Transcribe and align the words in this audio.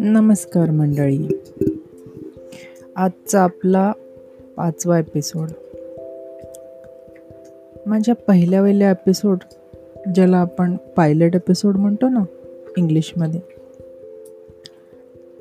नमस्कार 0.00 0.70
मंडळी. 0.70 1.28
आजचा 2.96 3.40
आपला 3.40 3.92
पाचवा 4.56 4.98
एपिसोड 4.98 5.48
माझ्या 7.86 8.14
पहिल्या 8.14 8.60
वेल्या 8.60 8.90
एपिसोड 8.90 9.38
ज्याला 10.14 10.36
आपण 10.36 10.76
पायलट 10.76 11.34
एपिसोड 11.34 11.76
म्हणतो 11.76 12.08
ना 12.08 12.24
इंग्लिशमध्ये. 12.76 13.40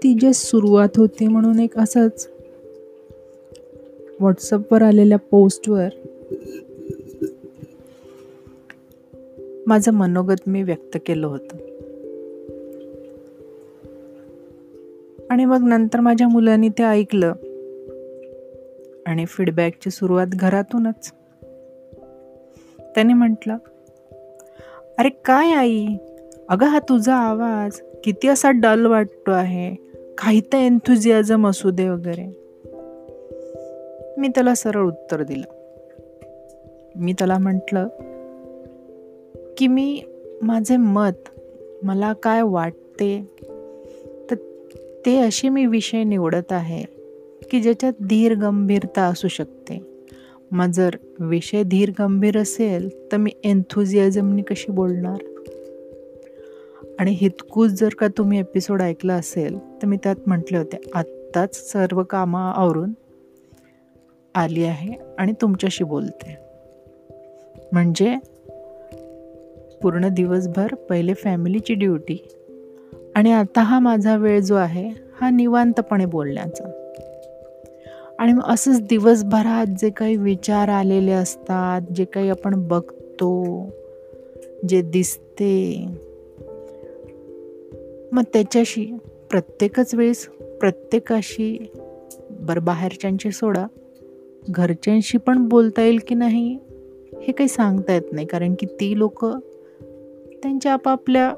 ती 0.03 0.17
जे 0.21 0.33
सुरुवात 0.33 0.97
होती 0.97 1.27
म्हणून 1.27 1.59
एक 1.59 1.77
असंच 1.77 2.29
व्हॉट्सअपवर 4.19 4.81
आलेल्या 4.81 5.17
पोस्टवर 5.17 5.89
माझं 9.67 9.91
मनोगत 9.91 10.41
मी 10.47 10.63
व्यक्त 10.63 10.97
केलं 11.05 11.27
होतं. 11.27 11.76
आणि 15.37 15.45
मग 15.45 15.63
नंतर 15.63 15.99
माझ्या 15.99 16.27
मुलांनी 16.27 16.69
ते 16.69 16.83
ऐकलं. 16.83 17.33
आणि 19.05 19.25
फीडबॅकची 19.25 19.89
सुरुवात 19.89 20.27
घरातूनच. 20.27 21.11
त्याने 22.95 23.13
म्हटलं 23.13 23.57
अरे 24.97 25.09
काय 25.09 25.51
आई? 25.51 25.87
अगं 26.49 26.65
हा 26.65 26.79
तुझा 26.79 27.15
आवाज 27.15 27.81
किती 28.03 28.27
असा 28.27 28.51
डल 28.51 28.85
वाटतो 28.85 29.31
आहे. 29.31 29.75
काही 30.17 30.41
तर 30.41 30.57
एन्थुझियाझम 30.57 31.47
असू 31.47 31.69
दे 31.69 31.89
वगैरे. 31.89 32.25
मी 34.17 34.27
त्याला 34.27 34.55
सरळ 34.55 34.87
उत्तर 34.87 35.23
दिलं. 35.23 35.53
मी 36.95 37.13
त्याला 37.13 37.37
म्हटलं 37.37 37.87
की 39.57 39.67
मी 39.67 40.03
माझे 40.41 40.77
मत 40.77 41.29
मला 41.83 42.13
काय 42.13 42.41
वाटते 42.41 43.37
ते 45.05 45.19
असे 45.19 45.49
मी 45.49 45.65
विषय 45.65 46.03
निवडत 46.03 46.51
आहे 46.51 46.83
की 47.51 47.61
ज्याच्यात 47.61 47.93
धीर 48.03 48.35
गंभीरता 48.35 49.01
असू 49.01 49.27
शकते. 49.27 49.81
मग 50.51 50.65
जर 50.65 50.89
विषय 51.19 51.63
धीर 51.63 51.91
गंभीर 51.99 52.37
असेल 52.37 53.11
तर 53.11 53.17
मी 53.17 53.31
एन्थुझियाझमनी 53.43 54.41
कशी 54.41 54.71
बोलणार? 54.71 55.17
आणि 56.99 57.11
हितकूच 57.11 57.69
जर 57.69 57.89
का 57.99 58.07
तुम्ही 58.07 58.39
एपिसोड 58.39 58.81
ऐकला 58.81 59.13
असेल 59.13 59.59
तर 59.59 59.85
मी 59.85 59.97
त्यात 59.97 60.15
म्हटले 60.27 60.57
होते 60.57 60.81
आत्ताच 60.93 61.71
सर्व 61.71 62.03
कामं 62.03 62.51
आवरून 62.55 62.91
आली 64.35 64.63
आहे 64.63 64.93
आणि 65.17 65.33
तुमच्याशी 65.41 65.83
बोलते. 65.83 66.37
म्हणजे 67.71 68.15
पूर्ण 69.81 70.07
दिवसभर 70.07 70.67
पहिले 70.89 71.13
फॅमिलीची 71.13 71.73
ड्युटी 71.73 72.27
आणि 73.17 73.31
आता 73.31 73.61
हा 73.61 73.79
माझा 73.79 74.15
वेळ 74.15 74.39
जो 74.39 74.55
आहे 74.55 74.89
हा 75.21 75.29
निवांतपणे 75.29 76.05
बोलण्याचा. 76.05 76.93
आणि 78.19 78.33
मग 78.33 78.41
असंच 78.43 78.81
दिवसभरात 78.81 79.65
जे 79.65 79.89
काही 79.89 80.17
विचार 80.17 80.67
आलेले 80.67 81.11
असतात 81.11 81.81
जे 81.81 82.05
काही 82.05 82.29
आपण 82.29 82.67
बघतो 82.67 83.65
जे 84.69 84.81
दिसते 84.81 85.85
मग 88.11 88.23
त्याच्याशी 88.33 88.85
प्रत्येकच 89.29 89.95
वेळेस 89.95 90.25
प्रत्येकाशी 90.59 91.71
बरं 92.29 92.63
बाहेरच्यांशी 92.63 93.31
सोडा. 93.31 93.67
घरच्यांशी 94.49 95.17
पण 95.17 95.47
बोलता 95.47 95.81
येईल 95.81 95.99
की 96.07 96.15
नाही 96.15 96.57
हे 97.21 97.31
काही 97.31 97.47
सांगता 97.47 97.93
येत 97.93 98.13
नाही 98.13 98.27
कारण 98.27 98.53
की 98.59 98.65
ती 98.65 98.99
लोक 98.99 99.25
त्यांच्या 100.43 100.73
आपापल्या 100.73 101.33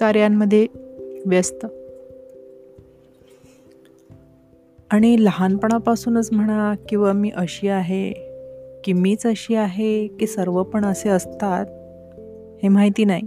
कार्यांमध्ये 0.00 0.66
व्यस्त. 1.26 1.66
आणि 4.90 5.24
लहानपणापासूनच 5.24 6.32
म्हणा 6.32 6.74
किंवा 6.88 7.12
मी 7.12 7.30
अशी 7.36 7.68
आहे 7.68 8.12
की 8.84 8.92
मीच 8.92 9.26
अशी 9.26 9.54
आहे 9.54 10.06
की 10.06 10.26
सर्व 10.26 10.62
पण 10.62 10.84
असे 10.84 11.08
असतात 11.08 11.66
हे 12.62 12.68
माहिती 12.68 13.04
नाही. 13.04 13.22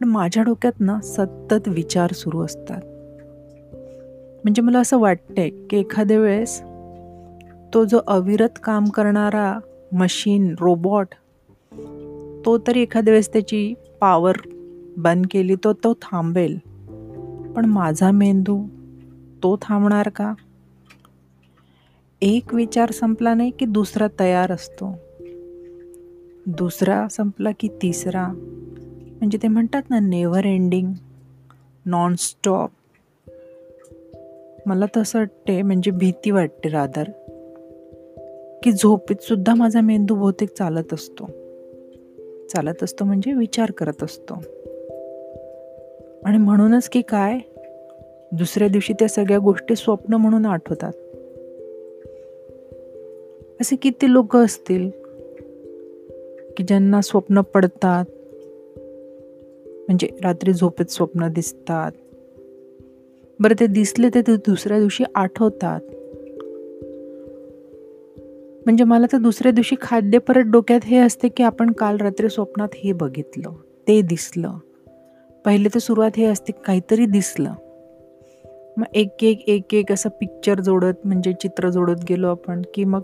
पण 0.00 0.08
माझ्या 0.08 0.42
डोक्यात 0.42 0.80
ना 0.80 1.00
सतत 1.00 1.68
विचार 1.68 2.12
सुरू 2.12 2.40
असतात. 2.40 2.82
म्हणजे 4.44 4.62
मला 4.62 4.78
असं 4.78 4.98
वाटतंय 4.98 5.48
की 5.48 5.78
एखाद्या 5.78 6.18
वेळेस 6.18 6.62
तो 7.74 7.84
जो 7.84 8.00
अविरत 8.06 8.58
काम 8.64 8.84
करणारा 8.84 9.58
मशीन 9.92 10.54
रोबॉट 10.60 11.06
तो 12.46 12.58
तरी 12.66 12.82
एखाद्या 12.82 13.12
वेळेस 13.12 13.32
त्याची 13.32 13.74
पावर 14.00 14.32
बंद 14.96 15.26
केली 15.30 15.54
तो 15.54 15.72
तो 15.72 15.94
थांबेल. 16.02 16.58
पण 17.56 17.64
माझा 17.64 18.10
मेंदू 18.10 18.64
तो 19.42 19.56
थांबणार 19.62 20.08
का? 20.08 20.34
एक 22.22 22.54
विचार 22.54 22.90
संपला 22.90 23.34
नाही 23.34 23.50
की 23.50 23.66
दुसरा 23.66 24.06
तयार 24.20 24.52
असतो. 24.52 24.94
दुसरा 26.46 27.08
संपला 27.08 27.50
की 27.60 27.68
तिसरा. 27.68 28.28
म्हणजे 29.18 29.38
ते 29.42 29.48
म्हणतात 29.48 29.82
ना 29.90 30.00
नेव्हर 30.00 30.44
एंडिंग 30.44 30.92
नॉनस्टॉप 31.86 32.70
मला 34.66 34.84
तसं 34.96 35.18
वाटते 35.18 35.62
म्हणजे 35.62 35.90
भीती 35.90 36.30
वाटते 36.30 36.68
रादर 36.68 37.04
की 38.62 38.72
झोपेतसुद्धा 38.72 39.54
माझा 39.54 39.80
मेंदू 39.80 40.14
बहुतेक 40.14 40.54
चालत 40.58 40.94
असतो. 40.94 41.26
चालत 42.46 42.82
असतो 42.82 43.04
म्हणजे 43.04 43.32
विचार 43.32 43.70
करत 43.70 44.02
असतो. 44.02 44.42
आणि 46.26 46.38
म्हणूनच 46.38 46.88
की 46.88 47.02
काय? 47.02 47.38
दुसऱ्या 48.32 48.68
दिवशी 48.68 48.92
त्या 48.92 49.08
सगळ्या 49.08 49.38
गोष्टी 49.38 49.76
स्वप्न 49.76 50.14
म्हणून 50.14 50.46
आठवतात. 50.46 50.92
असे 53.60 53.76
किती 53.76 54.12
लोक 54.12 54.36
असतील 54.36 54.90
की 56.56 56.64
ज्यांना 56.64 57.00
स्वप्न 57.00 57.40
पडतात. 57.40 58.04
म्हणजे 59.86 60.08
रात्री 60.22 60.52
झोपेत 60.52 60.86
स्वप्न 60.86 61.28
दिसतात. 61.28 61.92
बरं 63.40 63.60
ते 63.60 63.66
दिसले 63.66 64.08
ते 64.08 64.20
दुसऱ्या 64.20 64.78
दिवशी 64.78 65.04
आठवतात. 65.14 65.80
म्हणजे 68.64 68.84
मला 68.84 69.06
तर 69.12 69.18
दुसऱ्या 69.18 69.52
दिवशी 69.52 69.76
खाद्य 69.80 70.18
परत 70.18 70.44
डोक्यात 70.46 70.80
हे 70.84 70.98
असते 70.98 71.28
की 71.28 71.42
आपण 71.42 71.72
काल 71.72 71.96
रात्री 71.96 72.28
स्वप्नात 72.28 72.68
हे 72.74 72.92
बघितलं 72.92 73.50
ते 73.88 74.00
दिसलं. 74.00 74.52
पहिले 75.46 75.68
तर 75.68 75.78
सुरुवात 75.78 76.10
हे 76.16 76.24
असते 76.24 76.52
काहीतरी 76.52 77.06
दिसलं. 77.06 77.52
मग 78.76 78.84
एक 78.94 79.24
एक 79.24 79.48
एक 79.48 79.74
एक 79.74 79.92
असं 79.92 80.08
पिक्चर 80.08 80.60
जोडत 80.60 80.92
म्हणजे 81.04 81.32
चित्र 81.32 81.68
जोडत 81.68 82.04
गेलो 82.08 82.28
आपण 82.28 82.62
की 82.74 82.84
मग 82.84 83.00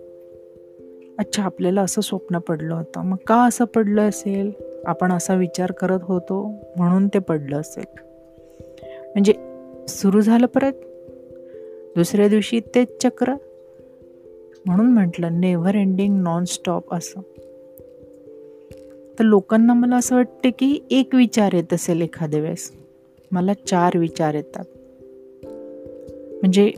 अच्छा 1.19 1.43
आपल्याला 1.43 1.83
असं 1.83 2.01
स्वप्न 2.01 2.39
पडलं 2.39 2.75
होतं. 2.75 3.01
मग 3.01 3.17
का 3.27 3.47
असं 3.47 3.65
पडलं 3.65 4.09
असेल? 4.09 4.53
आपण 4.87 5.13
असा 5.13 5.35
विचार 5.35 5.73
करत 5.73 5.99
होतो 6.03 6.55
म्हणून 6.77 7.09
ते 7.09 7.19
पडलं 7.19 7.61
असेल. 7.61 8.01
म्हणजे 9.07 9.33
सुरू 9.89 10.21
झालं 10.21 10.47
परत? 10.47 10.73
दुसऱ्या 11.97 12.29
दिवशी 12.29 12.61
तेच 12.61 13.03
चक्र? 13.03 13.35
म्हणून 14.67 14.87
म्हटलं 14.87 15.41
नेव्हर 15.41 15.75
एंडिंग 15.75 16.23
नॉनस्टॉप 16.23 16.95
असं. 16.95 17.21
तर 19.19 19.25
लोकांना 19.25 19.75
मला 19.75 19.97
असं 19.97 20.17
वाटते 20.17 20.51
की 20.51 20.81
एक 20.91 21.15
विचार 21.15 21.53
येत 21.53 21.73
असेल 21.73 22.01
एखाद्या 22.01 22.41
वेळेस. 22.41 22.73
मला 23.33 23.53
चार 23.67 23.97
विचार 23.97 24.35
येतात. 24.35 24.65
म्हणजे 26.41 26.73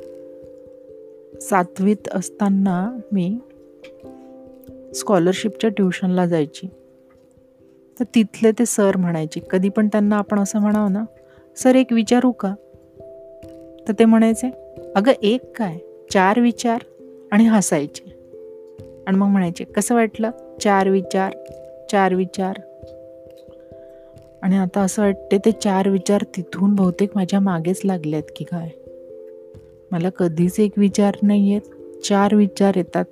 सातवीत 1.40 2.08
असताना 2.12 2.98
मी 3.12 3.38
स्कॉलरशिपच्या 4.94 5.70
ट्युशनला 5.70 6.26
जायची. 6.26 6.66
तर 8.00 8.04
तिथले 8.14 8.50
ते 8.50 8.66
सर 8.66 8.96
म्हणायचे 8.96 9.40
कधी 9.50 9.68
पण 9.68 9.88
त्यांना 9.88 10.16
आपण 10.16 10.38
असं 10.38 10.58
म्हणावं 10.58 10.92
ना 10.92 11.04
सर 11.56 11.74
एक 11.74 11.92
विचारू 11.92 12.32
का? 12.32 12.54
तर 13.88 13.92
ते 13.98 14.04
म्हणायचे 14.04 14.50
अगं 14.96 15.12
एक 15.22 15.56
काय? 15.56 15.78
चार 16.12 16.40
विचार 16.40 16.82
आणि 17.32 17.44
हसायचे. 17.44 18.14
आणि 19.06 19.16
मग 19.16 19.26
म्हणायचे 19.26 19.64
कसं 19.64 19.94
वाटलं? 19.94 20.30
चार 20.60 20.88
विचार 20.88 21.32
चार 21.90 22.14
विचार. 22.14 22.56
आणि 24.42 24.56
आता 24.56 24.80
असं 24.80 25.02
वाटते 25.02 25.38
ते 25.38 25.52
चार 25.52 25.88
विचार 25.88 26.22
तिथून 26.36 26.74
बहुतेक 26.74 27.10
माझ्या 27.14 27.40
मागेच 27.40 27.80
लागले 27.84 28.16
आहेत 28.16 28.32
की 28.36 28.44
काय? 28.44 28.68
मला 29.90 30.10
कधीच 30.10 30.60
एक 30.60 30.72
विचार 30.76 31.14
नाही 31.22 31.54
आहेत 31.54 32.00
चार 32.02 32.34
विचार 32.34 32.72
येतात. 32.76 33.04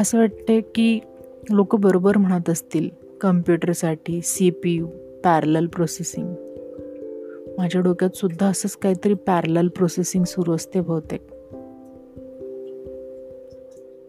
असं 0.00 0.18
वाटते 0.18 0.60
की 0.60 1.00
लोक 1.50 1.76
बरोबर 1.76 2.16
म्हणत 2.16 2.50
असतील 2.50 2.88
कम्प्युटरसाठी 3.20 4.20
C 4.22 4.50
P 4.50 4.70
U 4.70 4.86
parallel 5.24 5.66
processing. 5.66 6.34
माझ्या 7.58 7.80
डोक्यात 7.80 8.16
सुद्धा 8.16 8.46
असंच 8.46 8.76
काहीतरी 8.76 9.14
पॅरल 9.14 9.68
प्रोसेसिंग 9.68 10.24
सुरू 10.24 10.52
असते 10.52 10.80
बहुतेक. 10.80 11.20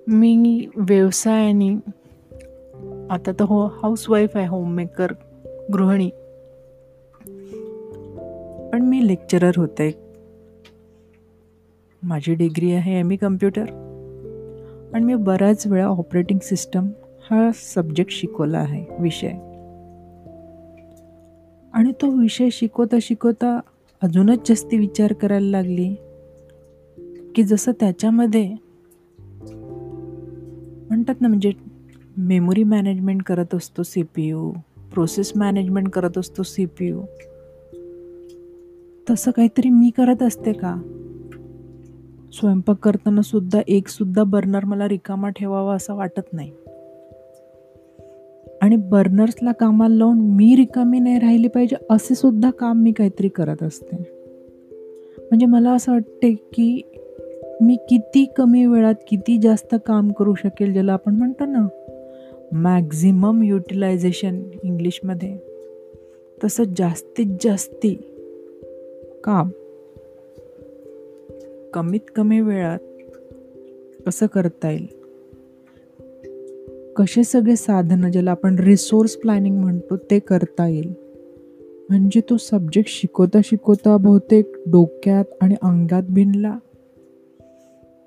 मी 0.08 0.68
व्यवसायाने 0.76 1.76
आता 3.10 3.32
तर 3.32 3.44
हो 3.44 3.66
हाऊसवाईफ 3.66 4.30
आहे 4.36 4.48
होममेकर 4.48 5.08
गृहिणी. 5.74 6.10
पण 8.70 8.82
मी 8.82 9.08
लेक्चरर 9.08 9.52
होते. 9.56 9.96
माझी 12.04 12.34
डिग्री 12.34 12.72
आहे 12.72 13.00
एम 13.00 13.12
ई 13.12 13.16
कम्प्युटर 13.16 13.66
आणि 14.94 15.06
मी 15.06 15.16
बऱ्याच 15.16 15.68
वेळा 15.68 15.86
ऑपरेटिंग 15.86 16.40
सिस्टम 16.40 16.88
हा 17.30 17.50
सब्जेक्ट 17.56 18.12
शिकवला 18.12 18.58
आहे 18.58 18.86
विषय. 19.00 19.32
आणि 21.74 21.92
तो 21.92 22.22
विषय 22.22 22.50
शिकवता 22.50 22.96
शिकवता 23.02 23.60
अजूनच 24.04 24.48
जास्ती 24.48 24.78
विचार 24.78 25.14
करायला 25.14 25.62
लागली. 25.62 25.96
की 27.36 27.44
जसं 27.44 27.72
त्याच्यामध्ये 27.72 28.56
म्हणतात 30.90 31.22
ना 31.22 31.28
म्हणजे 31.28 31.52
मेमोरी 32.18 32.64
मॅनेजमेंट 32.64 33.24
करत 33.24 33.56
असतो 33.56 33.84
C 33.84 34.04
P 34.04 34.28
U 34.28 34.52
process 34.94 35.34
management 35.36 35.90
करत 35.90 36.18
असतो 36.18 36.44
सी 36.44 36.66
पी 36.66 36.88
यू 36.88 37.02
तसं 39.10 39.32
काहीतरी 39.32 39.70
मी 39.70 39.90
करत 39.90 40.24
असते 40.24 40.54
का? 40.54 40.76
स्वयंपाक 42.34 42.78
करताना 42.78 43.22
सुद्धा 43.22 43.62
एक 43.68 43.88
सुद्धा 43.88 44.24
बर्नर 44.24 44.66
मला 44.66 44.88
रिकामा 44.88 45.30
ठेवावा 45.30 45.76
असं 45.76 45.96
वाटत 45.96 46.34
नाही. 46.34 46.52
आणि 48.62 48.76
बर्नर्सला 48.76 49.52
कामाला 49.52 49.96
लावून 49.96 50.20
मी 50.20 50.56
रिकामी 50.56 51.00
नाही 51.00 51.20
राहिली 51.20 51.48
पाहिजे 51.48 51.76
असे 51.90 52.16
सुद्धा 52.16 52.50
काम 52.52 52.78
मी 52.78 52.92
काहीतरी 52.92 53.28
करत 53.28 53.64
असते. 53.64 53.96
म्हणजे 55.20 55.46
मला 55.46 55.72
असं 55.72 55.92
वाटते 55.92 56.34
की 56.34 56.82
मी 57.62 57.76
किती 57.76 58.26
कमी 58.26 58.66
वेळात 58.66 58.96
किती 59.10 59.38
जास्त 59.38 59.76
काम 59.86 60.12
करू 60.12 60.34
शकेल 60.34 60.74
ज्याला 60.74 60.94
आपण 60.94 61.16
म्हणतो 61.16 61.46
ना 61.46 61.68
मॅक्झिमम 62.52 63.44
युटिलायझेशन 63.44 64.44
इंग्लिशमध्ये. 64.64 65.38
तसं 66.44 66.64
जास्तीत 66.78 67.26
जास्ती 67.42 67.96
काम 69.24 69.50
कमीत 71.74 72.00
कमी 72.16 72.42
वेळात 72.42 72.80
कसं 74.08 74.26
करता 74.26 74.72
येईल? 74.72 74.88
कसे 76.96 77.24
सगळे 77.24 77.56
साधनं 77.56 78.12
ज्याला 78.12 78.32
आपण 78.32 78.60
रिसोर्स 78.60 79.16
प्लॅनिंग 79.16 79.58
म्हणतो 79.58 79.98
ते 79.98 80.20
करता 80.20 80.68
येईल? 80.68 80.94
म्हणजे 81.90 82.22
तो 82.30 82.38
सब्जेक्ट 82.38 82.90
शिकवता 82.90 83.40
शिकवता 83.44 83.98
बहुतेक 83.98 84.56
डोक्यात 84.72 85.26
आणि 85.42 85.56
अंगात 85.62 86.04
भिनला. 86.10 86.58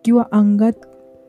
किंवा 0.05 0.23
अंगात 0.33 0.73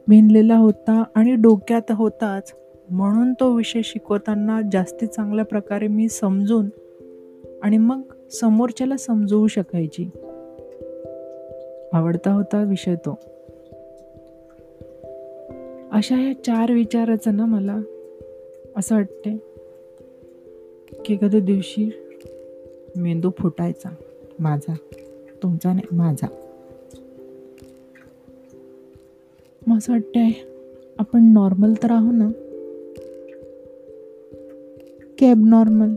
भिनलेला 0.07 0.55
होता 0.55 1.03
आणि 1.15 1.35
डोक्यात 1.35 1.91
होताच. 1.91 2.53
म्हणून 2.89 3.33
तो 3.33 3.55
विषय 3.55 3.81
शिकवताना 3.83 4.61
जास्ती 4.71 5.07
चांगल्या 5.07 5.45
प्रकारे 5.45 5.87
मी 5.87 6.09
समजून 6.09 6.69
आणि 7.63 7.77
मग 7.77 8.01
समोरच्याला 8.31 8.97
समजवू 8.97 9.47
शकायची. 9.47 10.09
आवडता 11.93 12.33
होता 12.33 12.63
विषय 12.63 12.95
तो. 12.95 13.19
अशा 15.91 16.15
ह्या 16.15 16.43
चार 16.43 16.71
विचाराचं 16.71 17.35
ना 17.35 17.45
मला 17.45 17.77
असं 18.77 18.95
वाटते 18.95 19.37
की 21.05 21.13
एखाद्या 21.13 21.39
दिवशी 21.39 21.91
मेंदू 22.97 23.31
फुटायचा. 23.39 23.89
माझा 24.39 24.73
तुमचा 25.43 25.73
नाही 25.73 25.95
माझा. 25.95 26.27
मग 29.67 29.77
असं 29.77 29.93
वाटतंय 29.93 30.31
आपण 30.99 31.33
नॉर्मल 31.33 31.73
तर 31.83 31.91
आहो 31.91 32.11
ना? 32.11 32.29
की 35.19 35.33
नॉर्मल 35.37 35.95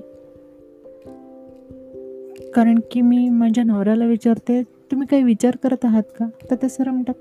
कारण 2.51 2.79
की 2.91 3.01
मी 3.01 3.29
माझ्या 3.29 3.65
नवऱ्याला 3.65 4.05
विचारते 4.05 4.63
तुम्ही 4.63 5.07
काही 5.07 5.23
विचार 5.23 5.57
करत 5.57 5.85
आहात 5.85 6.03
का? 6.19 6.27
तर 6.51 6.57
ते 6.57 6.69
सर 6.69 6.91
म्हणतात 6.91 7.15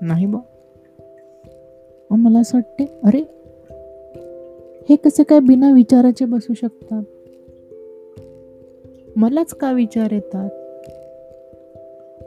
नाही 0.00 0.26
बा. 0.26 0.38
मला 2.10 2.38
असं 2.38 2.58
वाटते 2.58 3.00
अरे 3.04 3.18
हे 4.88 4.96
कसे 4.96 5.22
काय 5.22 5.40
बिना 5.40 5.70
विचाराचे 5.70 6.24
बसू 6.24 6.54
शकतात? 6.54 7.02
मलाच 9.16 9.54
का 9.54 9.72
विचार 9.72 10.12
येतात? 10.12 10.50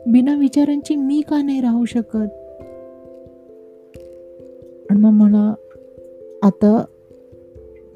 बिना 0.07 0.35
विचारांची 0.35 0.95
मी 0.95 1.21
का 1.21 1.41
नाही 1.41 1.61
राहू 1.61 1.85
शकत? 1.85 2.15
आणि 4.89 4.99
मग 4.99 5.09
मला 5.09 5.53
आता 6.43 6.85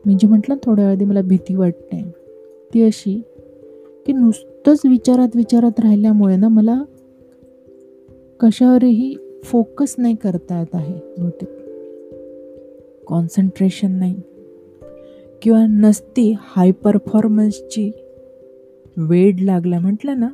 मी 0.06 0.16
जे 0.16 0.28
म्हटलं 0.28 0.56
थोड्या 0.64 0.90
वेळ 0.90 1.06
मला 1.06 1.22
भीती 1.22 1.56
वाटते. 1.56 2.06
ती 2.74 2.84
अशी 2.84 3.22
की 4.06 4.14
नुसतंच 4.14 4.82
विचारात 4.86 5.28
विचारात 5.36 5.80
राहिल्यामुळे 5.80 6.36
ना 6.36 6.48
मला 6.48 6.84
कशावरही 8.40 9.16
फोकस 9.44 9.96
नाही 9.98 10.16
करता 10.16 10.60
येत 10.60 10.76
आहे 10.76 10.94
बहुतेक. 11.18 11.50
कॉन्सन्ट्रेशन 13.08 13.92
नाही. 13.92 14.16
किंवा 15.42 15.66
नसती 15.66 16.36
हाय 16.40 16.72
परफॉर्मन्सची 16.72 17.92
वेळ 18.98 19.32
लागला 19.42 19.80
म्हटलं 19.80 20.20
ना 20.20 20.30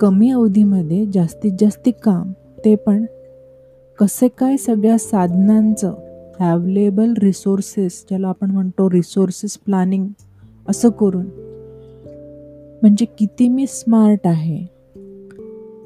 कमी 0.00 0.30
अवधीमध्ये 0.30 1.04
जास्तीत 1.14 1.52
जास्त 1.60 1.88
काम 2.02 2.32
ते 2.64 2.74
पण 2.74 3.04
कसे 3.98 4.28
काय 4.28 4.56
सगळ्या 4.56 4.98
साधनांचं 4.98 6.03
ॲवेलेबल 6.40 7.14
रिसोर्सेस 7.18 8.04
ज्याला 8.08 8.28
आपण 8.28 8.50
म्हणतो 8.50 8.90
रिसोर्सेस 8.90 9.58
प्लॅनिंग 9.58 10.08
असं 10.68 10.90
करून. 10.90 11.26
म्हणजे 12.82 13.04
किती 13.04 13.48
मी 13.48 13.66
स्मार्ट 13.66 14.26
आहे. 14.26 14.66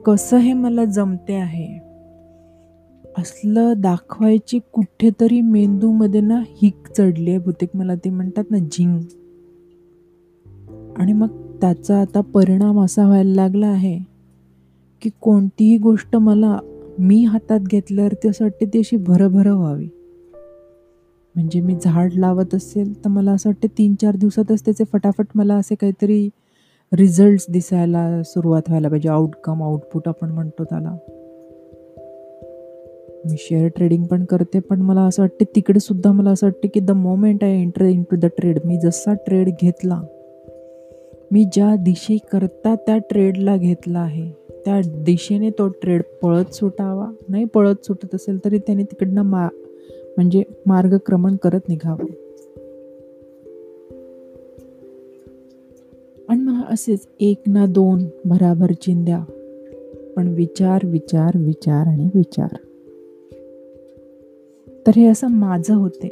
कसं 0.06 0.37
हे 0.37 0.53
मला 0.53 0.85
जमते 0.85 1.35
आहे. 1.35 1.79
असलं 3.19 3.73
दाखवायची 3.77 4.59
कुठेतरी 4.73 5.41
मेंदूमध्ये 5.41 6.21
ना 6.21 6.43
हिक 6.62 6.75
चढली 6.99 7.31
आहे 7.31 7.39
बहुतेक 7.39 7.69
मला 7.75 7.94
ते 7.94 8.11
म्हणतात 8.11 8.44
ना 8.51 8.59
झिंग. 8.59 8.99
आणि 10.97 11.12
मग 11.12 11.29
त्याचा 11.61 12.01
आता 12.01 12.21
परिणाम 12.21 12.81
असा 12.81 13.06
व्हायला 13.06 13.35
लागला 13.35 13.67
आहे 13.67 13.99
की 15.03 15.11
कोणतीही 15.21 15.79
गोष्ट 15.79 16.17
मला 16.17 16.59
मी 16.99 17.25
हातात 17.25 17.61
घेतल्यावर 17.61 18.12
ती 18.12 18.29
असं 18.29 18.44
वाटते 18.44 18.67
ती 18.67 18.79
अशी 18.79 18.97
भरभर 18.97 19.51
व्हावी. 19.51 19.89
म्हणजे 21.38 21.61
मी 21.61 21.75
झाड 21.82 22.12
लावत 22.14 22.55
असेल 22.55 23.05
तर 23.05 23.08
मला 23.08 23.32
असं 23.32 23.48
वाटते 23.48 23.67
तीन 23.79 23.94
चार 23.94 24.17
दिवसातच 24.17 24.65
त्याचे 24.65 24.84
फटाफट 24.93 25.27
मला 25.34 25.55
असे 25.55 25.74
काहीतरी 25.74 26.29
रिझल्ट्स 26.93 27.46
दिसायला 27.51 28.22
सुरुवात 28.22 28.63
व्हायला 28.69 28.89
पाहिजे. 28.89 29.08
आउटकम 29.08 29.63
आउटपुट 29.63 30.08
आपण 30.08 30.31
म्हणतो 30.31 30.65
त्याला. 30.65 30.93
मी 33.24 33.36
शेअर 33.39 33.69
ट्रेडिंग 33.69 34.05
पण 34.05 34.24
करते 34.24 34.60
पण 34.60 34.82
मला 34.82 35.01
असं 35.01 35.22
वाटते 35.22 35.44
तिकडे 35.44 35.81
सुद्धा 35.81 36.13
मला 36.13 36.31
असं 36.31 36.46
वाटते 36.46 36.69
की 36.69 36.81
the 36.81 36.91
moment 36.91 37.44
I 37.44 37.60
enter 37.60 37.84
into 38.03 38.17
the 38.17 38.24
trade 38.24 38.58
मी 38.65 38.79
जसा 38.81 39.15
ट्रेड 39.15 39.51
घेतला 39.63 40.01
मी 41.32 41.44
ज्या 41.44 41.74
दिशे 41.77 42.17
करता 42.32 42.74
त्या 42.74 42.98
ट्रेडला 42.98 43.56
घेतला 43.56 43.98
आहे 43.98 44.31
त्या 44.65 44.81
दिशेने 44.86 45.51
तो 45.51 45.69
ट्रेड 45.69 46.03
पळत 46.22 46.55
सुटावा. 46.55 47.10
नाही 47.29 47.44
पळत 47.44 47.84
सुटत 47.84 48.15
असेल 48.15 48.44
तरी 48.44 48.58
त्याने 48.58 48.82
तिकडनं 48.82 49.22
मा 49.22 49.48
म्हणजे 50.19 50.43
मार्गक्रमण 50.67 51.37
करत 51.37 51.60
निघावं. 51.69 52.05
आणि 56.29 56.41
मग 56.41 56.63
असेच 56.70 57.08
एक 57.20 57.37
ना 57.46 57.67
दोन 57.67 58.05
भराभर 58.25 58.72
चिंद्या 58.72 59.25
पण 60.17 60.29
विचार 60.29 60.81
विचार 60.84 61.31
विचार 61.34 61.87
आणि 61.87 62.08
विचार. 62.15 62.56
तर 64.87 64.93
हे 64.96 65.06
असं 65.06 65.27
माझं 65.31 65.75
होते. 65.75 66.08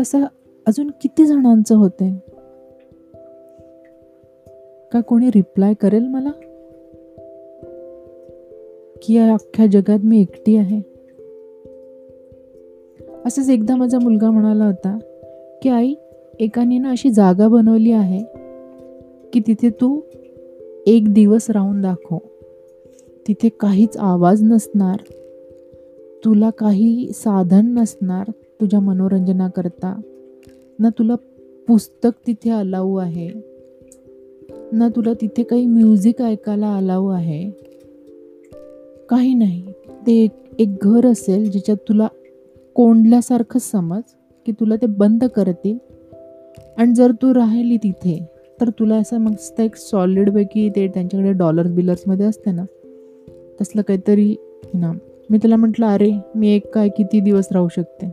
तसं 0.00 0.24
अजून 0.66 0.90
किती 0.90 1.26
जणांचं 1.26 1.76
होते? 1.76 2.22
का 4.92 5.00
कोणी 5.00 5.28
रिप्लाय 5.28 5.74
करेल 5.74 6.02
मला? 6.02 6.30
की 9.02 9.14
या 9.14 9.32
अख्ख्या 9.32 9.66
जगात 9.66 9.98
मी 10.04 10.20
एकटी 10.20 10.56
आहे? 10.56 10.89
असंच 13.26 13.50
एकदा 13.50 13.76
माझा 13.76 13.98
मुलगा 13.98 14.30
म्हणाला 14.30 14.64
होता 14.64 14.98
की 15.62 15.68
आई 15.68 15.94
एकाने 16.40 16.78
ना 16.78 16.90
अशी 16.90 17.10
जागा 17.10 17.48
बनवली 17.48 17.92
आहे 17.92 18.24
की 19.32 19.40
तिथे 19.46 19.70
तू 19.70 20.00
एक 20.86 21.14
दिवस 21.14 21.50
राहून 21.50 21.80
दाखव. 21.80 22.18
तिथे 23.28 23.48
काहीच 23.48 23.96
आवाज 23.96 24.42
नसणार. 24.42 24.96
तुला 26.24 26.50
काही 26.50 27.10
साधन 27.14 27.78
नसणार 27.78 28.30
तुझ्या 28.30 28.80
मनोरंजनाकरता. 28.80 30.00
ना 30.78 30.88
तुला 30.88 31.14
पुस्तक 31.68 32.10
तिथे 32.26 32.50
अलाऊ 32.50 32.96
आहे. 32.96 33.30
ना 34.72 34.88
तुला 34.88 35.12
तिथे 35.20 35.42
काही 35.42 35.66
म्युझिक 35.66 36.22
ऐकायला 36.22 36.76
अलाऊ 36.76 37.08
आहे. 37.08 37.50
काही 39.08 39.34
नाही. 39.34 39.62
ते 40.06 40.28
एक 40.58 40.76
घर 40.82 41.06
असेल 41.06 41.50
ज्याच्यात 41.50 41.76
तुला 41.88 42.08
कोंडल्यासारखं 42.74 43.58
समज 43.58 44.02
की 44.46 44.52
तुला 44.52 44.76
ते 44.76 44.86
बंद 44.86 45.24
करतील. 45.24 45.78
आणि 46.76 46.92
जर 46.94 47.12
तू 47.22 47.34
राहिली 47.34 47.76
तिथे 47.76 48.26
तर 48.60 48.68
तुला 48.68 48.96
असं 48.96 49.18
मस्त 49.18 49.60
एक 49.60 49.76
सॉलिडपैकी 49.76 50.68
ते 50.68 50.88
त्यांच्याकडे 50.88 51.32
डॉलर्स 51.32 51.70
बिलर्समध्ये 51.70 52.26
असते 52.26 52.50
ना 52.50 52.64
तसलं 53.60 53.82
काहीतरी 53.82 54.36
ना 54.74 54.92
मी 55.30 55.38
त्याला 55.38 55.56
म्हटलं 55.56 55.86
अरे 55.86 56.12
मी 56.34 56.48
एक 56.48 56.74
काय 56.74 56.88
किती 56.88 57.20
दिवस 57.20 57.48
राहू 57.52 57.68
शकते? 57.68 58.06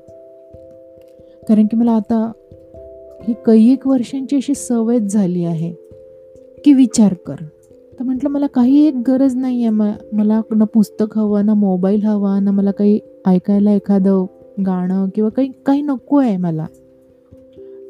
कारण 1.50 1.66
की 1.66 1.76
मला 1.76 1.92
आता 1.92 2.32
ही 3.28 3.34
काही 3.46 3.72
एक 3.74 3.88
वर्षांची 3.88 4.36
अशी 4.36 4.54
सवयच 4.56 5.02
झाली 5.02 5.46
आहे 5.46 5.72
की 6.66 6.74
विचार 6.74 7.14
कर. 7.14 7.36
तर 8.00 8.04
म्हटलं 8.04 8.30
मला 8.30 8.48
काही 8.48 8.88
एक 8.88 8.96
गरज 9.08 9.36
नाही 9.36 9.62
आहे 9.62 9.70
म 9.70 9.92
मला 10.14 10.42
ना 10.56 10.66
पुस्तक 10.66 11.18
हवं 11.18 11.46
ना 11.46 11.54
मोबाईल 11.54 12.04
हवा 12.04 12.40
ना 12.40 12.52
मला 12.52 12.72
काही 12.72 13.00
ऐकायला 13.26 13.72
एखादं 13.72 14.26
गाणं 14.66 15.10
किंवा 15.16 15.30
काही 15.30 15.52
काही 15.66 15.82
नको 15.82 16.18
आहे 16.18 16.38
मला. 16.38 16.66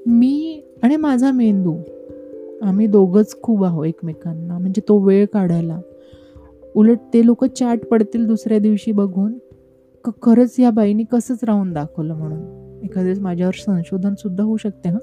मी 0.08 0.64
आणि 0.84 0.96
माझा 0.96 1.32
मेंदू 1.32 1.76
आम्ही 2.62 2.88
दोघंच 2.88 3.42
खूप 3.42 3.64
आहो 3.64 3.84
एकमेकांना. 3.84 4.58
म्हणजे 4.58 4.82
तो 4.88 4.98
वेळ 4.98 5.26
काढायला. 5.26 5.82
उलट 6.76 6.98
ते 7.14 7.26
लोक 7.26 7.46
चॅट 7.46 7.86
पडतील 7.86 8.28
दुसऱ्या 8.28 8.60
दिवशी 8.60 8.92
बघून. 8.92 9.34
क 10.06 10.10
खरंच 10.22 10.60
या 10.60 10.70
बाईनी 10.70 11.04
कसंच 11.04 11.40
राहून 11.44 11.74
दाखवलं 11.74 12.16
म्हणून. 12.16 12.58
एखाद्याच 12.84 13.20
माझ्यावर 13.20 13.54
संशोधन 13.58 14.14
सुद्धा 14.16 14.44
होऊ 14.44 14.58
शकते 14.58 14.90
हां? 14.90 15.00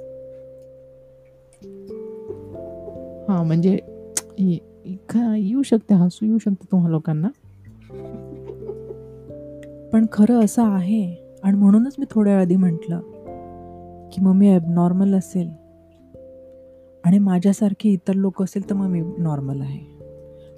हां 3.29 3.47
म्हणजे 3.47 3.79
येऊ 5.37 5.63
शकते 5.63 5.95
हसू 5.95 6.27
येऊ 6.27 6.39
शकते 6.39 6.67
तुम्हा 6.73 6.91
लोकांना. 6.91 7.29
पण 9.93 10.07
खरं 10.13 10.45
असं 10.45 10.63
आहे 10.63 11.24
आणि 11.45 11.57
म्हणूनच 11.57 11.97
मी 11.99 12.05
थोड्या 12.11 12.41
आधी 12.41 12.57
म्हटलं 12.57 13.01
की 14.13 14.21
मग 14.21 14.33
मी 14.33 14.53
ॲबनॉर्मल 14.55 15.15
असेल 15.15 15.49
आणि 17.05 17.19
माझ्यासारखे 17.19 17.89
इतर 17.89 18.15
लोक 18.15 18.43
असेल 18.43 18.71
तर 18.71 18.75
मग 18.75 18.87
मी 18.87 19.01
नॉर्मल 19.19 19.61
आहे. 19.61 19.81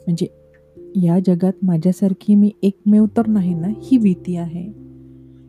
म्हणजे 0.07 0.27
या 1.03 1.19
जगात 1.27 1.53
माझ्यासारखी 1.63 2.35
मी 2.35 2.51
एकमेव 2.63 3.07
तर 3.17 3.27
नाही 3.27 3.55
ना 3.55 3.69
ही 3.69 3.99
भीती 3.99 4.37
आहे. 4.37 4.73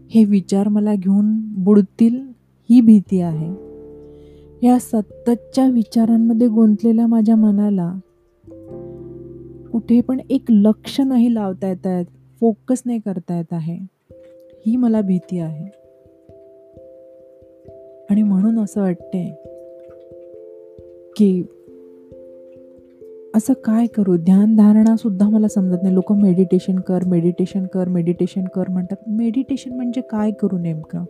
हे 0.09 0.25
विचार 0.25 0.67
मला 0.67 0.95
घेऊन 0.95 1.39
बुडतील 1.63 2.19
ही 2.69 2.81
भीती 2.81 3.21
आहे. 3.21 3.49
या 4.67 4.79
सततच्या 4.79 5.67
विचारांमध्ये 5.67 6.47
गुंतलेल्या 6.47 7.07
माझ्या 7.07 7.35
मनाला 7.35 7.93
कुठे 9.71 10.01
पण 10.01 10.19
एक 10.29 10.45
लक्ष 10.49 11.01
नाही 11.01 11.33
लावता 11.33 11.67
येत 11.67 11.87
आहेत 11.87 12.05
फोकस 12.39 12.81
नाही 12.85 12.99
करता 12.99 13.37
येत 13.37 13.53
आहे. 13.53 13.96
ही 14.67 14.75
मला 14.75 15.01
भीती 15.01 15.39
आहे. 15.39 15.65
आणि 18.09 18.23
म्हणून 18.23 18.59
असं 18.59 18.81
वाटते 18.81 19.35
की 21.17 21.43
असं 23.35 23.53
काय 23.53 23.85
करू? 23.85 24.17
ध्यानधारणा 24.17 24.95
सुद्धा 24.95 25.29
मला 25.29 25.47
समजत 25.47 25.77
नाही. 25.83 25.95
लोक 25.95 26.11
मेडिटेशन 26.13 26.79
कर 26.79 26.99
मेडिटेशन 27.07 27.65
कर 27.65 27.87
मेडिटेशन 27.87 28.45
कर 28.45 28.63
म्हणतात. 28.69 28.97
मेडिटेशन 29.07 29.75
म्हणजे 29.75 30.01
काय 30.01 30.31
करू 30.31 30.57
नेमकं? 30.57 31.03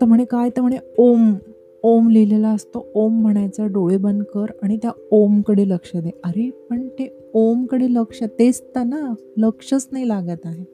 तर 0.00 0.04
म्हणे 0.04 0.24
काय? 0.24 0.50
तर 0.50 0.60
म्हणे 0.60 0.76
ओम. 0.98 1.34
ओम 1.82 2.08
लिहिलेला 2.10 2.48
असतो. 2.48 2.86
ओम 2.94 3.22
म्हणायचा 3.22 3.66
डोळे 3.66 3.96
बंद 3.96 4.22
कर 4.22 4.46
आणि 4.62 4.76
त्या 4.76 4.90
ओमकडे 5.10 5.68
लक्ष 5.68 5.96
दे. 5.96 6.10
अरे 6.24 6.50
पण 6.70 6.88
ते 6.88 7.30
ओमकडे 7.34 7.86
लक्ष 7.90 8.22
तेच 8.38 8.62
तर 8.74 8.82
ना. 8.82 9.14
लक्षच 9.36 9.88
नाही 9.92 10.08
लागत 10.08 10.40
आहे. 10.44 10.73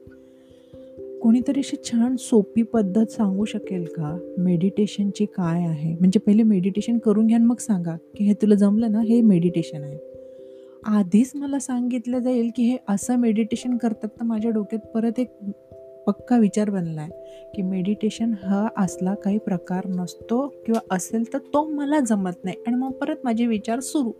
कोणीतरी 1.21 1.59
अशी 1.59 1.77
छान 1.83 2.15
सोपी 2.15 2.63
पद्धत 2.63 3.11
सांगू 3.11 3.45
शकेल 3.45 3.83
का? 3.83 4.17
मेडिटेशनची 4.37 5.25
काय 5.25 5.65
आहे? 5.65 5.93
म्हणजे 5.93 6.19
पहिले 6.19 6.43
मेडिटेशन 6.43 6.97
करून 6.97 7.27
घ्या 7.27 7.37
मग 7.39 7.55
सांगा 7.59 7.95
की 8.17 8.23
हे 8.23 8.33
तुला 8.33 8.55
जमलं 8.55 8.91
ना 8.91 9.01
हे 9.01 9.21
मेडिटेशन 9.21 9.83
आहे. 9.83 9.97
आधीच 10.85 11.31
मला 11.35 11.59
सांगितलं 11.59 12.19
जाईल 12.19 12.49
की 12.55 12.63
हे 12.63 12.77
असं 12.89 13.15
मेडिटेशन 13.15 13.77
करतात 13.77 14.09
तर 14.09 14.23
माझ्या 14.23 14.51
डोक्यात 14.51 14.87
परत 14.87 15.19
एक 15.19 15.33
पक्का 16.07 16.37
विचार 16.37 16.69
बनला 16.69 17.01
आहे 17.01 17.11
की 17.55 17.61
मेडिटेशन 17.61 18.33
हा 18.43 18.67
असला 18.77 19.15
काही 19.15 19.37
प्रकार 19.37 19.87
नसतो 19.87 20.47
किंवा 20.65 20.95
असेल 20.95 21.33
तर 21.33 21.37
तो 21.37 21.69
मला 21.69 21.99
जमत 21.99 22.43
नाही 22.43 22.57
आणि 22.67 22.75
मग 22.75 22.91
परत 22.91 23.15
माझे 23.23 23.45
विचार 23.45 23.79
सुरू. 23.79 24.11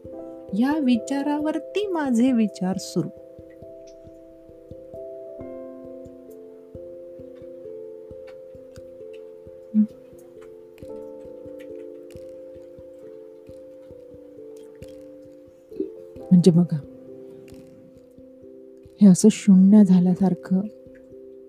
या 0.60 0.77
विचारावरती 0.77 1.88
माझे 1.88 2.31
विचार 2.31 2.77
सुरू. 2.79 3.10
म्हणजे 16.32 16.51
बघा 16.51 16.78
हे 19.01 19.08
असं 19.08 19.30
शून्य 19.32 19.84
झाल्यासारखं 19.84 20.62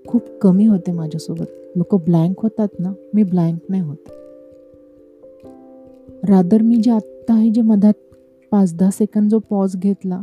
खूप 0.08 0.22
कमी 0.42 0.66
होते 0.66 0.92
माझ्यासोबत. 0.92 1.46
लोक 1.76 1.94
ब्लँक 1.94 2.40
होतात 2.40 2.68
ना 2.78 2.92
मी 3.14 3.22
ब्लँक 3.22 3.58
नाही 3.68 3.82
होत. 3.82 3.96
रादर 6.30 6.62
मी 6.62 6.76
जे 6.76 6.90
आत्ता 6.90 7.34
आहे 7.34 7.50
जे 7.50 7.60
मधात 7.60 7.94
पाच 8.50 8.74
दहा 8.74 8.90
सेकंद 8.90 9.30
जो 9.30 9.38
पॉज 9.38 9.76
घेतला 9.76 10.20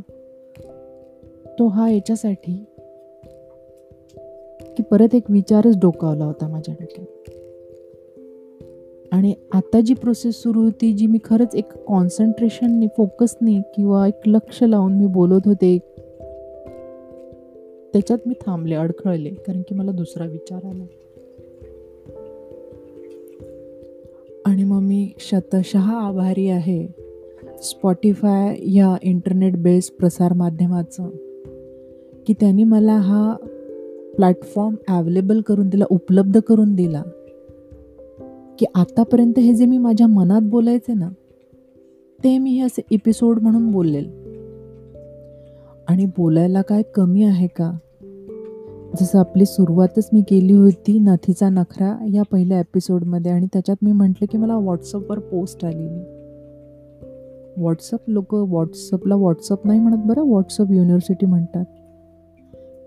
तो 1.60 1.68
हा 1.68 1.90
याच्यासाठी 1.90 2.66
की 4.78 4.84
परत 4.84 5.16
एक 5.16 5.32
विचारच 5.32 5.78
डोकावला 5.78 6.26
होता 6.26 6.48
माझ्या 6.48 6.76
डोक्यात. 6.80 7.09
आणि 9.12 9.34
आता 9.52 9.80
जी 9.82 9.94
प्रोसेस 9.94 10.36
सुरू 10.44 10.62
होती 10.62 10.94
जी 10.94 11.08
मी 11.08 11.18
खरंच 11.26 11.56
एक 11.56 11.74
कॉन्सन्ट्रेशननी 11.88 12.88
फोकसनी 12.98 13.60
किंवा 13.76 14.08
एक 14.08 14.22
लक्ष 14.26 14.64
लावून 14.64 14.94
मी 14.94 15.06
बोलत 15.06 15.42
होते 15.46 15.78
त्याच्यात 17.94 18.20
मी 18.26 18.34
थांबले 18.34 18.76
अडखळले 18.76 19.30
कारण 19.30 19.62
की 19.62 19.76
मला 19.76 19.92
दुसरा 19.92 20.26
विचार 20.26 20.66
आला. 20.66 20.86
आणि 24.46 24.64
मग 24.64 24.80
मी 24.80 25.12
शतशः 25.20 25.92
आभारी 25.92 26.50
आहे. 26.50 26.88
स्पॉटीफाय 27.64 28.58
या 28.62 28.98
इंटरनेट 29.04 29.58
बेस्ड 29.58 30.00
प्रसार 30.00 30.34
माध्यमाचं 30.34 31.10
की 32.28 32.34
त्यांनी 32.34 32.64
मला 32.64 32.94
हा 32.94 33.36
प्लॅटफॉर्म 34.16 34.76
ॲवेलेबल 34.88 35.42
करून 35.42 35.70
दिला 35.70 35.86
उपलब्ध 35.90 36.40
करून 36.40 36.76
दिला. 36.76 37.04
की 38.60 38.66
आतापर्यंत 38.76 39.40
हे 39.40 39.54
जे 39.54 39.66
मी 39.66 39.78
माझ्या 39.78 40.08
मनात 40.08 40.42
बोलायचे 40.42 40.94
ना 40.94 41.10
ते 42.24 42.38
मी 42.38 42.52
हे 42.52 42.62
असे 42.62 42.82
एपिसोड 42.92 43.40
म्हणून 43.42 43.72
बोललेल. 43.72 44.10
आणि 45.88 46.06
बोलायला 46.06 46.62
काय 46.62 46.82
कमी 46.82 47.24
आहे 47.24 47.48
का? 47.48 47.72
जसं 49.02 49.20
आपली 49.20 49.46
सुरुवातच 49.46 50.10
मी 50.14 50.22
केली 50.22 50.54
होती 50.54 51.00
नथीचा 51.00 51.50
नखरा 51.50 52.06
या 52.14 52.24
पहिल्या 52.24 52.60
एपिसोडमध्ये 52.60 53.32
आणि 53.32 53.46
त्याच्यात 53.54 53.78
मी 53.82 53.92
म्हटलं 53.92 54.32
की 54.32 54.38
मला 54.38 54.58
व्हॉट्सअपवर 54.58 55.20
पोस्ट 55.20 55.66
आलेली. 55.66 56.04
व्हॉट्सअप 57.58 58.00
लोक 58.08 58.34
व्हॉट्सअपला 58.34 59.16
व्हॉट्सअप 59.16 59.68
नाही 59.68 59.80
म्हणत 59.80 60.04
बरं 60.06 60.22
व्हॉट्सअप 60.22 60.72
युनिव्हर्सिटी 60.72 61.26
म्हणतात. 61.26 61.66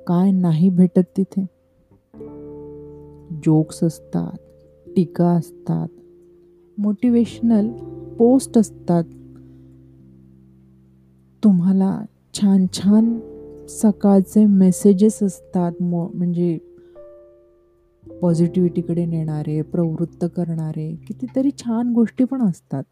काय 0.06 0.30
नाही 0.30 0.68
भेटत 0.68 1.04
तिथे. 1.16 1.46
जोक्स 3.46 3.84
असतात. 3.84 4.36
टीका 4.96 5.26
असतात. 5.26 5.88
मोटिवेशनल 6.78 7.70
पोस्ट 8.18 8.58
असतात. 8.58 9.04
तुम्हाला 11.44 12.04
छान 12.34 12.66
छान 12.72 13.18
सकाळचे 13.68 14.46
मेसेजेस 14.46 15.22
असतात. 15.22 15.72
मो 15.80 16.08
म्हणजे 16.14 16.58
पॉझिटिव्हिटीकडे 18.20 19.06
नेणारे 19.06 19.62
प्रवृत्त 19.62 20.25
करणारे 20.37 20.94
कितीतरी 21.08 21.50
छान 21.58 21.92
गोष्टी 21.92 22.25
पण 22.25 22.42
असतात. 22.42 22.82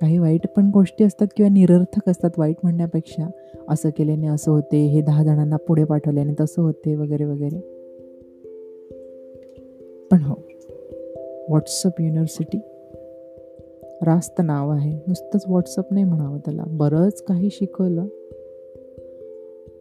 काही 0.00 0.18
वाईट 0.18 0.40
पण 0.56 0.70
गोष्टी 0.70 1.04
असतात 1.04 1.26
किंवा 1.36 1.50
निरर्थक 1.50 2.08
असतात 2.08 2.30
वाईट 2.38 2.56
म्हणण्यापेक्षा. 2.62 3.30
असं 3.68 3.90
केल्याने 3.90 4.26
असं 4.26 4.50
होते 4.50 4.86
हे 4.86 5.00
दहा 5.00 5.24
जणांना 5.24 5.56
पुढे 5.56 5.84
पाठवल्याने 5.84 6.32
तसं 6.40 6.62
होते 6.62 6.94
वगैरे 6.94 7.24
वगैरे. 7.24 7.58
पण 10.10 10.22
हो. 10.22 10.34
व्हॉट्सअप 11.48 12.00
युनिव्हर्सिटी 12.00 12.58
रास्त 14.02 14.40
नाव 14.44 14.70
आहे. 14.70 14.98
नुसतंच 15.06 15.44
व्हॉट्सअप 15.48 15.92
नाही 15.92 16.04
म्हणावं 16.04 16.38
त्याला. 16.38 16.64
बरंच 16.66 17.22
काही 17.22 17.48
शिकवलं. 17.52 18.06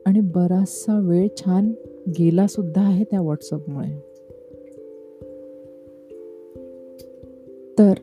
आणि 0.06 0.20
बराचसा 0.20 1.00
वेळ 1.00 1.28
छान 1.38 1.72
गेला 2.20 2.48
सुद्धा 2.48 2.82
आहे 2.82 3.04
त्या 3.04 3.22
व्हॉट्सअपमुळे 3.22 3.90
तर 7.80 7.94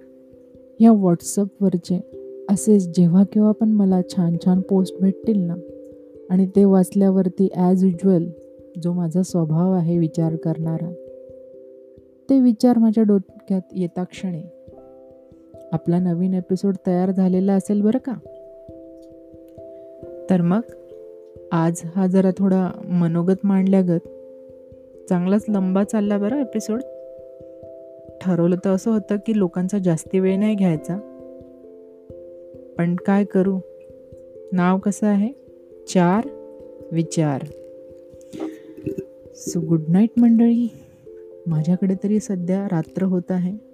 या 0.80 0.92
व्हॉट्सअपवरचे 0.92 2.00
असेच 2.50 2.88
जेव्हा 2.88 3.24
केव्हा 3.24 3.52
पण 3.52 3.68
मला 3.68 4.00
छान 4.10 4.36
छान 4.44 4.60
पोस्ट 4.60 4.96
भेटतील 5.00 5.38
ना 5.38 5.54
आणि 6.30 6.46
ते 6.46 6.64
वाचल्यावरती 6.64 7.48
ॲज 7.54 7.84
युज्युअल 7.84 8.26
जो 8.84 8.92
माझा 8.92 9.22
स्वभाव 9.22 9.72
आहे 9.72 9.98
विचार 9.98 10.36
करणारा 10.36 10.92
ते 12.32 12.40
विचार 12.40 12.78
माझ्या 12.78 13.04
डोक्यात 13.04 13.60
येता 13.72 14.04
क्षणी. 14.04 14.42
आपला 15.72 15.98
नवीन 15.98 16.34
एपिसोड 16.34 16.76
तयार 16.86 17.10
झालेला 17.10 17.52
असेल 17.52 17.80
बरं 17.80 17.98
का? 17.98 18.12
तर 20.30 20.40
मग 20.40 20.60
आज 21.52 21.82
हा 21.96 22.06
जरा 22.06 22.30
थोडा 22.38 22.70
मनोगत 22.84 23.34
मांडल्यागत 23.44 24.08
चांगलाच 25.08 25.44
लंबा 25.48 25.84
चालला 25.84 26.18
बरं 26.18 26.40
एपिसोड 26.40 26.80
ठरवलं 28.20 28.56
तर 28.56 28.70
असं 28.70 28.90
होतं 28.90 29.16
की 29.16 29.38
लोकांचा 29.38 29.78
जास्ती 29.78 30.18
वेळ 30.18 30.38
नाही 30.38 30.54
घ्यायचा. 30.54 30.96
पण 32.78 32.96
काय 32.96 33.24
करू? 33.24 33.58
नाव 34.52 34.78
कसं 34.78 35.06
आहे? 35.06 35.32
चार 35.88 36.28
विचार. 36.92 37.42
सो 39.34 39.60
गुड 39.60 39.82
नाईट 39.88 40.10
मंडळी. 40.16 40.68
माझ्याकडे 41.46 41.94
तरी 42.02 42.20
सध्या 42.20 42.66
रात्र 42.66 43.02
होत 43.02 43.30
आहे. 43.30 43.72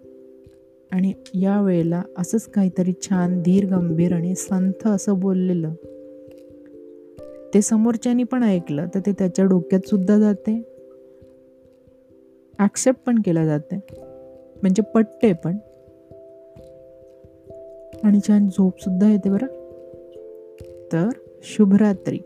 आणि 0.93 1.13
या 1.35 1.61
वेळेला 1.61 2.03
असंच 2.19 2.47
काहीतरी 2.47 2.93
छान 3.03 3.43
धीर 3.43 3.67
गंभीर 3.67 4.13
आणि 4.13 4.35
संथ 4.35 4.89
असं 4.89 5.21
बोललेलं. 5.21 5.73
ते 7.55 7.63
समोरच्यानी 7.63 8.25
पण 8.25 8.43
ऐकलं 8.43 8.87
तर 8.95 9.01
ते 9.07 9.13
त्याच्या 9.13 9.45
डोक्यात 9.45 9.89
सुद्धा 9.89 10.19
जाते. 10.19 10.63
ॲक्सेप्ट 12.59 13.01
पण 13.07 13.19
केलं 13.19 13.45
जाते. 13.45 13.77
म्हणजे 14.63 14.83
पटते 14.83 15.33
पण. 15.33 15.57
आणि 18.05 18.21
छान 18.29 18.49
झोपसुद्धा 18.49 19.11
येते 19.11 19.31
बरं. 19.31 19.47
तर 20.93 21.09
शुभरात्री. 21.43 22.19